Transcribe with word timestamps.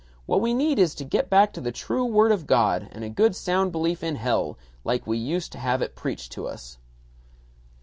What 0.25 0.41
we 0.41 0.55
need 0.55 0.79
is 0.79 0.95
to 0.95 1.03
get 1.05 1.29
back 1.29 1.53
to 1.53 1.61
the 1.61 1.71
true 1.71 2.05
Word 2.05 2.31
of 2.31 2.47
God, 2.47 2.87
and 2.91 3.03
a 3.03 3.07
good 3.07 3.35
sound 3.35 3.71
belief 3.71 4.01
in 4.03 4.15
hell, 4.15 4.57
like 4.83 5.05
we 5.05 5.19
used 5.19 5.51
to 5.51 5.59
have 5.59 5.83
it 5.83 5.95
preached 5.95 6.31
to 6.31 6.47
us." 6.47 6.79